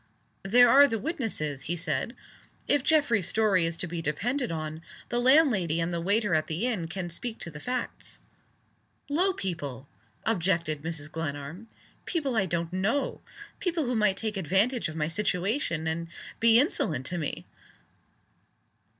[0.41, 2.15] "There are the witnesses," he said.
[2.67, 6.65] "If Geoffrey's story is to be depended on, the landlady and the waiter at the
[6.65, 8.19] inn can speak to the facts."
[9.11, 9.87] "Low people!"
[10.25, 11.11] objected Mrs.
[11.11, 11.67] Glenarm.
[12.05, 13.21] "People I don't know.
[13.59, 16.07] People who might take advantage of my situation, and
[16.39, 17.45] be insolent to me."